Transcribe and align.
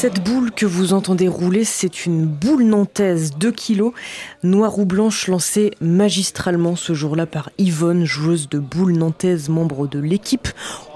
Cette 0.00 0.22
boule 0.22 0.52
que 0.52 0.64
vous 0.64 0.92
entendez 0.92 1.26
rouler, 1.26 1.64
c'est 1.64 2.06
une 2.06 2.24
boule 2.24 2.62
nantaise 2.62 3.32
2 3.36 3.50
kg, 3.50 3.90
noire 4.44 4.78
ou 4.78 4.84
blanche, 4.84 5.26
lancée 5.26 5.72
magistralement 5.80 6.76
ce 6.76 6.94
jour-là 6.94 7.26
par 7.26 7.50
Yvonne, 7.58 8.04
joueuse 8.04 8.48
de 8.48 8.60
boule 8.60 8.92
nantaise, 8.92 9.48
membre 9.48 9.88
de 9.88 9.98
l'équipe, 9.98 10.46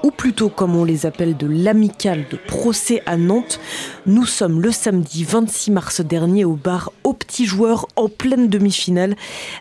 ou 0.05 0.13
plutôt 0.13 0.51
comme 0.51 0.77
on 0.77 0.85
les 0.85 1.05
appelle 1.05 1.37
de 1.37 1.49
l'amicale 1.49 2.27
de 2.31 2.37
procès 2.37 3.03
à 3.05 3.17
Nantes. 3.17 3.59
Nous 4.07 4.25
sommes 4.25 4.63
le 4.63 4.71
samedi 4.71 5.25
26 5.25 5.73
mars 5.73 6.01
dernier 6.01 6.45
au 6.45 6.55
bar 6.55 6.93
Au 7.13 7.15
Petit 7.15 7.45
Joueur 7.45 7.89
en 7.97 8.09
pleine 8.09 8.49
demi-finale 8.49 9.17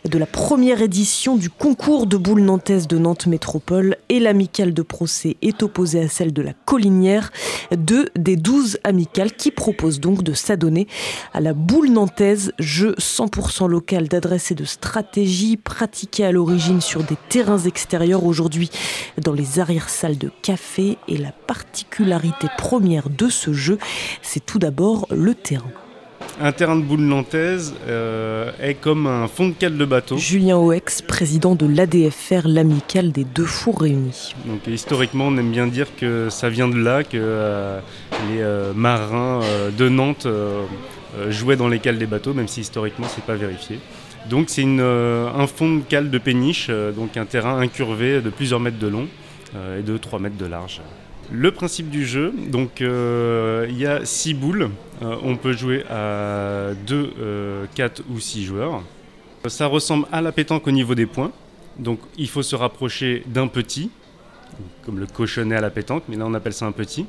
de 0.08 0.16
la 0.16 0.24
première 0.24 0.80
édition 0.80 1.36
du 1.36 1.50
concours 1.50 2.06
de 2.06 2.16
boule 2.16 2.40
nantaise 2.40 2.88
de 2.88 2.96
Nantes 2.96 3.26
Métropole. 3.26 3.98
Et 4.08 4.20
l'amicale 4.20 4.72
de 4.72 4.80
procès 4.80 5.36
est 5.42 5.62
opposée 5.62 6.00
à 6.00 6.08
celle 6.08 6.32
de 6.32 6.40
la 6.40 6.54
Collinière, 6.54 7.30
deux 7.76 8.08
des 8.16 8.36
douze 8.36 8.78
amicales 8.84 9.34
qui 9.34 9.50
propose 9.50 10.00
donc 10.00 10.22
de 10.22 10.32
s'adonner 10.32 10.86
à 11.34 11.42
la 11.42 11.52
boule 11.52 11.90
nantaise, 11.90 12.52
jeu 12.58 12.94
100% 12.98 13.68
local 13.68 14.08
d'adresse 14.08 14.50
et 14.50 14.54
de 14.54 14.64
stratégie 14.64 15.58
pratiqué 15.58 16.24
à 16.24 16.32
l'origine 16.32 16.80
sur 16.80 17.02
des 17.02 17.18
terrains 17.28 17.58
extérieurs. 17.58 18.24
Aujourd'hui 18.24 18.70
dans 19.20 19.34
les 19.34 19.58
arrière-salles 19.58 20.16
de 20.16 20.30
café. 20.40 20.96
Et 21.06 21.18
la 21.18 21.32
particularité 21.32 22.46
première 22.56 23.10
de 23.10 23.28
ce 23.28 23.52
jeu, 23.52 23.76
c'est 24.22 24.46
tout 24.46 24.58
d'abord 24.58 25.06
le 25.10 25.34
terrain. 25.34 25.70
Un 26.44 26.50
terrain 26.50 26.74
de 26.74 26.82
boule 26.82 27.02
nantaise 27.02 27.72
euh, 27.86 28.50
est 28.60 28.74
comme 28.74 29.06
un 29.06 29.28
fond 29.28 29.50
de 29.50 29.52
cale 29.52 29.78
de 29.78 29.84
bateau. 29.84 30.18
Julien 30.18 30.58
Oex, 30.58 31.00
président 31.00 31.54
de 31.54 31.66
l'ADFR, 31.66 32.48
l'amicale 32.48 33.12
des 33.12 33.22
deux 33.22 33.44
fours 33.44 33.82
réunis. 33.82 34.34
Donc 34.46 34.66
historiquement, 34.66 35.28
on 35.28 35.36
aime 35.36 35.52
bien 35.52 35.68
dire 35.68 35.94
que 35.94 36.30
ça 36.30 36.48
vient 36.48 36.66
de 36.66 36.76
là, 36.76 37.04
que 37.04 37.10
euh, 37.14 37.78
les 38.28 38.40
euh, 38.40 38.72
marins 38.74 39.38
de 39.78 39.88
Nantes 39.88 40.26
jouaient 41.28 41.54
dans 41.54 41.68
les 41.68 41.78
cales 41.78 41.98
des 41.98 42.06
bateaux, 42.06 42.34
même 42.34 42.48
si 42.48 42.62
historiquement 42.62 43.06
c'est 43.08 43.24
pas 43.24 43.36
vérifié. 43.36 43.78
Donc 44.28 44.46
c'est 44.48 44.64
un 44.64 45.46
fond 45.46 45.76
de 45.76 45.82
cale 45.82 46.10
de 46.10 46.18
péniche, 46.18 46.70
donc 46.96 47.16
un 47.16 47.24
terrain 47.24 47.58
incurvé 47.60 48.20
de 48.20 48.30
plusieurs 48.30 48.58
mètres 48.58 48.80
de 48.80 48.88
long 48.88 49.06
et 49.78 49.82
de 49.82 49.96
3 49.96 50.18
mètres 50.18 50.38
de 50.38 50.46
large. 50.46 50.80
Le 51.32 51.50
principe 51.50 51.88
du 51.90 52.06
jeu, 52.06 52.32
donc 52.48 52.80
il 52.80 53.78
y 53.78 53.86
a 53.86 54.04
6 54.04 54.34
boules 54.34 54.70
euh, 55.02 55.16
on 55.22 55.36
peut 55.36 55.52
jouer 55.52 55.84
à 55.90 56.74
2, 56.86 57.66
4 57.74 58.00
euh, 58.00 58.02
ou 58.14 58.20
6 58.20 58.44
joueurs. 58.44 58.82
Ça 59.46 59.66
ressemble 59.66 60.06
à 60.12 60.20
la 60.20 60.30
pétanque 60.30 60.66
au 60.66 60.70
niveau 60.70 60.94
des 60.94 61.06
points. 61.06 61.32
Donc 61.78 61.98
il 62.16 62.28
faut 62.28 62.42
se 62.42 62.54
rapprocher 62.54 63.24
d'un 63.26 63.48
petit, 63.48 63.90
comme 64.84 65.00
le 65.00 65.06
cochonnet 65.06 65.56
à 65.56 65.60
la 65.60 65.70
pétanque, 65.70 66.04
mais 66.08 66.16
là 66.16 66.24
on 66.26 66.34
appelle 66.34 66.52
ça 66.52 66.66
un 66.66 66.72
petit. 66.72 67.06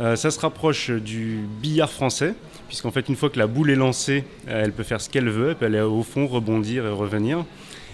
Euh, 0.00 0.16
ça 0.16 0.30
se 0.30 0.40
rapproche 0.40 0.90
du 0.90 1.44
billard 1.60 1.90
français, 1.90 2.34
puisqu'en 2.68 2.90
fait 2.90 3.08
une 3.08 3.16
fois 3.16 3.30
que 3.30 3.38
la 3.38 3.46
boule 3.46 3.70
est 3.70 3.76
lancée, 3.76 4.24
elle 4.46 4.72
peut 4.72 4.82
faire 4.82 5.00
ce 5.00 5.08
qu'elle 5.08 5.28
veut, 5.30 5.50
elle 5.50 5.56
peut 5.56 5.66
aller 5.66 5.80
au 5.80 6.02
fond, 6.02 6.26
rebondir 6.26 6.84
et 6.84 6.90
revenir. 6.90 7.44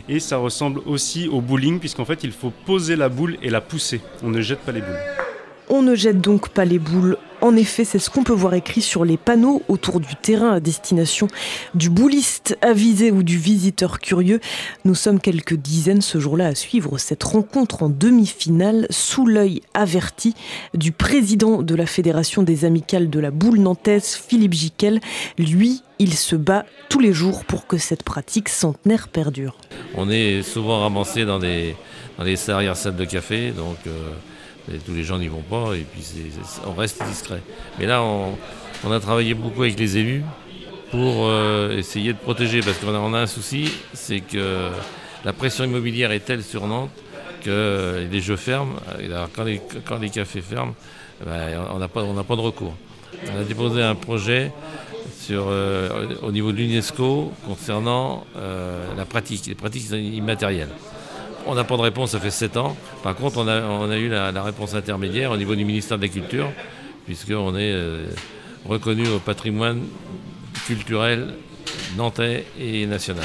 Et 0.09 0.21
ça 0.21 0.39
ressemble 0.39 0.81
aussi 0.87 1.29
au 1.29 1.41
bowling, 1.41 1.79
puisqu'en 1.79 2.07
fait 2.07 2.25
il 2.25 2.33
faut 2.33 2.53
poser 2.65 2.97
la 2.97 3.09
boule 3.09 3.37
et 3.43 3.51
la 3.51 3.61
pousser. 3.61 4.01
On 4.25 4.31
ne 4.31 4.41
jette 4.41 4.61
pas 4.61 4.73
les 4.73 4.81
boules. 4.81 5.18
On 5.71 5.83
ne 5.83 5.95
jette 5.95 6.21
donc 6.21 6.49
pas 6.49 6.65
les 6.65 6.79
boules. 6.79 7.19
En 7.41 7.55
effet, 7.55 7.85
c'est 7.85 7.99
ce 7.99 8.11
qu'on 8.11 8.25
peut 8.25 8.33
voir 8.33 8.55
écrit 8.55 8.81
sur 8.81 9.05
les 9.05 9.17
panneaux 9.17 9.63
autour 9.69 10.01
du 10.01 10.17
terrain 10.17 10.53
à 10.55 10.61
destination 10.61 11.29
du 11.75 11.91
bouliste 11.91 12.57
avisé 12.63 13.11
ou 13.11 13.23
du 13.23 13.37
visiteur 13.37 14.01
curieux. 14.01 14.41
Nous 14.85 14.95
sommes 14.95 15.21
quelques 15.21 15.55
dizaines 15.55 16.01
ce 16.01 16.19
jour-là 16.19 16.47
à 16.47 16.55
suivre 16.55 16.99
cette 16.99 17.23
rencontre 17.23 17.83
en 17.83 17.91
demi-finale 17.91 18.87
sous 18.91 19.27
l'œil 19.27 19.61
averti 19.75 20.35
du 20.75 20.91
président 20.91 21.63
de 21.63 21.75
la 21.75 21.87
Fédération 21.87 22.43
des 22.43 22.65
amicales 22.65 23.11
de 23.11 23.21
la 23.21 23.31
boule 23.31 23.61
nantaise, 23.61 24.15
Philippe 24.15 24.55
Giquel. 24.55 25.01
Lui, 25.39 25.83
il 25.99 26.15
se 26.15 26.35
bat 26.35 26.65
tous 26.89 27.01
les 27.01 27.13
jours 27.13 27.45
pour 27.45 27.67
que 27.67 27.77
cette 27.77 28.03
pratique 28.03 28.49
centenaire 28.49 29.09
perdure. 29.09 29.59
On 29.95 30.09
est 30.11 30.43
souvent 30.43 30.81
ramassé 30.81 31.25
dans 31.25 31.39
des, 31.39 31.77
dans 32.17 32.25
les 32.25 32.51
arrière-salles 32.51 32.97
de 32.97 33.05
café. 33.05 33.53
Euh, 33.57 33.93
tous 34.85 34.95
les 34.95 35.05
gens 35.05 35.19
n'y 35.19 35.29
vont 35.29 35.43
pas 35.43 35.75
et 35.75 35.85
puis 35.91 36.03
on 36.67 36.73
reste 36.73 37.03
discret. 37.05 37.43
Mais 37.79 37.87
là, 37.87 38.03
on, 38.03 38.93
a 38.93 39.01
travaillé 39.01 39.35
beaucoup 39.35 39.63
avec 39.63 39.79
les 39.79 39.99
élus 39.99 40.23
pour 40.91 41.27
euh, 41.27 41.77
essayer 41.77 42.13
de 42.13 42.19
protéger, 42.19 42.61
parce 42.61 42.79
qu'on 42.79 43.15
a, 43.15 43.19
un 43.19 43.27
souci, 43.27 43.71
c'est 43.93 44.21
que 44.21 44.71
la 45.25 45.33
pression 45.33 45.65
immobilière 45.65 46.13
est 46.13 46.21
telle 46.21 46.43
sur 46.43 46.67
Nantes 46.67 46.91
que 47.43 48.07
les 48.11 48.21
jeux 48.21 48.37
ferment. 48.37 48.77
Alors 48.99 49.29
quand 49.35 49.45
les, 49.45 50.11
cafés 50.11 50.41
ferment, 50.41 50.75
ben, 51.25 51.61
on 51.73 51.79
n'a 51.79 51.89
pas, 51.89 52.37
de 52.37 52.41
recours. 52.41 52.75
On 53.33 53.41
a 53.41 53.45
déposé 53.45 53.83
un 53.83 53.95
projet 53.95 54.53
euh, 55.31 56.15
au 56.23 56.33
niveau 56.33 56.53
de 56.53 56.57
l'UNESCO 56.57 57.33
concernant 57.47 58.25
euh, 58.37 58.87
la 58.97 59.05
pratique, 59.05 59.47
les 59.47 59.55
pratiques 59.55 59.91
immatérielles. 59.91 60.71
On 61.51 61.55
n'a 61.55 61.65
pas 61.65 61.79
de 61.79 61.83
réponse, 61.83 62.11
ça 62.11 62.21
fait 62.21 62.31
7 62.31 62.59
ans. 62.59 62.77
Par 63.03 63.17
contre, 63.17 63.39
on 63.39 63.49
a, 63.91 63.97
eu 63.97 64.11
la, 64.11 64.43
réponse 64.43 64.75
intermédiaire 64.75 65.31
au 65.31 65.37
niveau 65.39 65.57
du 65.57 65.65
ministère 65.65 65.97
de 65.97 66.03
la 66.03 66.09
Culture, 66.09 66.53
puisqu'on 67.07 67.57
est 67.57 67.73
euh, 67.73 68.05
reconnu 68.67 69.09
au 69.09 69.19
patrimoine 69.19 69.81
culturel 70.67 71.33
nantais 71.97 72.45
et 72.61 72.85
national. 72.85 73.25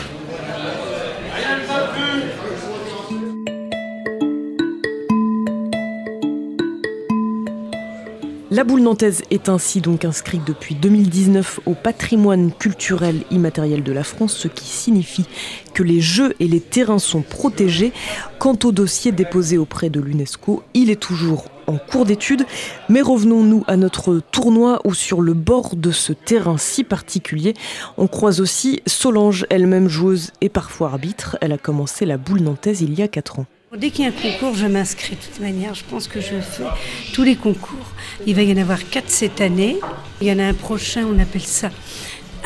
La 8.53 8.63
boule 8.63 8.81
nantaise 8.81 9.23
est 9.31 9.49
ainsi 9.49 9.81
donc 9.81 10.05
inscrite 10.05 10.45
depuis 10.45 10.75
2019 10.75 11.61
au 11.65 11.73
patrimoine 11.73 12.51
culturel 12.51 13.23
immatériel 13.31 13.81
de 13.81 13.91
la 13.91 14.03
France, 14.03 14.35
ce 14.35 14.47
qui 14.47 14.65
signifie 14.65 15.25
que 15.73 15.81
les 15.81 16.01
jeux 16.01 16.35
et 16.39 16.47
les 16.47 16.59
terrains 16.59 16.99
sont 16.99 17.23
protégés. 17.23 17.93
Quant 18.37 18.55
au 18.63 18.71
dossier 18.71 19.11
déposé 19.11 19.57
auprès 19.57 19.89
de 19.89 19.99
l'UNESCO, 19.99 20.61
il 20.75 20.91
est 20.91 21.01
toujours 21.01 21.45
en 21.65 21.79
cours 21.79 22.05
d'étude. 22.05 22.45
Mais 22.89 23.01
revenons-nous 23.01 23.63
à 23.65 23.75
notre 23.75 24.19
tournoi 24.19 24.81
où 24.83 24.93
sur 24.93 25.21
le 25.21 25.33
bord 25.33 25.75
de 25.75 25.89
ce 25.89 26.13
terrain 26.13 26.59
si 26.59 26.83
particulier, 26.83 27.55
on 27.97 28.05
croise 28.05 28.39
aussi 28.39 28.83
Solange, 28.85 29.47
elle-même 29.49 29.89
joueuse 29.89 30.29
et 30.41 30.49
parfois 30.49 30.89
arbitre. 30.89 31.39
Elle 31.41 31.53
a 31.53 31.57
commencé 31.57 32.05
la 32.05 32.17
boule 32.17 32.41
nantaise 32.41 32.81
il 32.81 32.93
y 32.93 33.01
a 33.01 33.07
4 33.07 33.39
ans. 33.39 33.47
Dès 33.77 33.89
qu'il 33.89 34.05
y 34.05 34.07
a 34.07 34.11
un 34.11 34.11
concours, 34.11 34.53
je 34.53 34.67
m'inscris 34.67 35.15
de 35.15 35.21
toute 35.21 35.39
manière. 35.39 35.73
Je 35.73 35.83
pense 35.83 36.07
que 36.07 36.21
je 36.21 36.39
fais 36.39 36.63
tous 37.11 37.23
les 37.23 37.35
concours. 37.35 37.87
Il 38.27 38.35
va 38.35 38.43
y 38.43 38.53
en 38.53 38.57
avoir 38.61 38.87
quatre 38.87 39.09
cette 39.09 39.41
année. 39.41 39.77
Il 40.21 40.27
y 40.27 40.31
en 40.31 40.37
a 40.37 40.43
un 40.43 40.53
prochain, 40.53 41.05
on 41.11 41.17
appelle 41.17 41.41
ça 41.41 41.71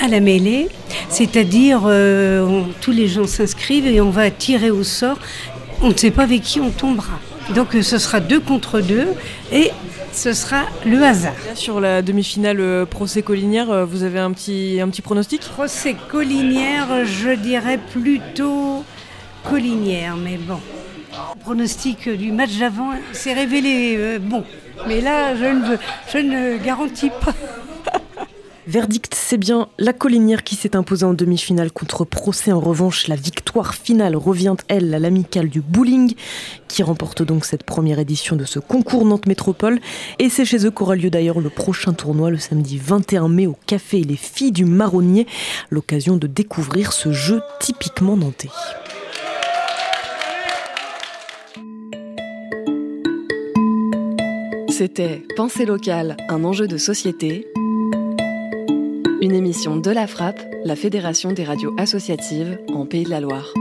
à 0.01 0.07
la 0.07 0.21
mêlée. 0.21 0.69
C'est-à-dire, 1.09 1.81
euh, 1.85 2.61
tous 2.79 2.93
les 2.93 3.09
gens 3.09 3.27
s'inscrivent 3.27 3.87
et 3.87 3.99
on 3.99 4.09
va 4.09 4.31
tirer 4.31 4.71
au 4.71 4.83
sort. 4.83 5.19
On 5.81 5.89
ne 5.89 5.97
sait 5.97 6.11
pas 6.11 6.23
avec 6.23 6.43
qui 6.43 6.61
on 6.61 6.69
tombera. 6.69 7.19
Donc 7.53 7.75
euh, 7.75 7.81
ce 7.81 7.97
sera 7.97 8.21
deux 8.21 8.39
contre 8.39 8.79
deux 8.79 9.07
et 9.51 9.71
ce 10.13 10.31
sera 10.31 10.63
le 10.85 11.03
hasard. 11.03 11.35
Sur 11.55 11.81
la 11.81 12.01
demi-finale 12.01 12.61
euh, 12.61 12.85
procès 12.85 13.21
Collinière, 13.21 13.85
vous 13.85 14.03
avez 14.03 14.19
un 14.19 14.31
petit, 14.31 14.79
un 14.81 14.87
petit 14.87 15.01
pronostic? 15.01 15.41
Procès 15.41 15.97
Collinière, 16.09 17.03
je 17.03 17.31
dirais 17.31 17.79
plutôt 17.91 18.85
Collinière, 19.43 20.15
mais 20.15 20.37
bon, 20.37 20.59
le 21.17 21.39
pronostic 21.39 22.09
du 22.09 22.31
match 22.31 22.57
d'avant 22.57 22.91
s'est 23.13 23.33
révélé 23.33 23.95
euh, 23.97 24.19
bon. 24.19 24.43
Mais 24.87 25.01
là, 25.01 25.35
je 25.35 26.17
ne, 26.17 26.63
garantis 26.63 27.09
pas. 27.09 27.33
Verdict, 28.67 29.15
c'est 29.15 29.37
bien 29.37 29.69
la 29.79 29.93
Collinière 29.93 30.43
qui 30.43 30.55
s'est 30.55 30.75
imposée 30.75 31.05
en 31.05 31.13
demi-finale 31.13 31.71
contre 31.71 32.03
Procès. 32.03 32.51
En 32.51 32.59
revanche, 32.59 33.07
la 33.07 33.15
victoire 33.15 33.75
finale 33.75 34.15
revient, 34.17 34.55
elle, 34.67 34.93
à 34.93 34.99
l'amicale 34.99 35.47
du 35.47 35.61
bowling, 35.61 36.13
qui 36.67 36.83
remporte 36.83 37.23
donc 37.23 37.45
cette 37.45 37.63
première 37.63 37.97
édition 37.97 38.35
de 38.35 38.43
ce 38.43 38.59
concours 38.59 39.05
Nantes 39.05 39.25
Métropole. 39.25 39.79
Et 40.19 40.29
c'est 40.29 40.45
chez 40.45 40.65
eux 40.65 40.71
qu'aura 40.71 40.95
lieu 40.95 41.09
d'ailleurs 41.09 41.39
le 41.39 41.49
prochain 41.49 41.93
tournoi, 41.93 42.29
le 42.29 42.37
samedi 42.37 42.77
21 42.77 43.29
mai, 43.29 43.47
au 43.47 43.57
Café 43.65 44.01
Les 44.01 44.17
Filles 44.17 44.51
du 44.51 44.65
Marronnier. 44.65 45.27
L'occasion 45.69 46.17
de 46.17 46.27
découvrir 46.27 46.91
ce 46.91 47.13
jeu 47.13 47.41
typiquement 47.59 48.17
nantais. 48.17 48.49
C'était 54.77 55.23
Pensée 55.35 55.65
locale, 55.65 56.15
un 56.29 56.43
enjeu 56.43 56.67
de 56.67 56.77
société. 56.77 57.47
Une 59.23 59.33
émission 59.33 59.75
de 59.75 59.89
la 59.89 60.05
Frappe, 60.05 60.39
la 60.65 60.75
Fédération 60.75 61.31
des 61.31 61.43
radios 61.45 61.73
associatives 61.79 62.59
en 62.75 62.85
Pays 62.85 63.03
de 63.03 63.09
la 63.09 63.19
Loire. 63.19 63.51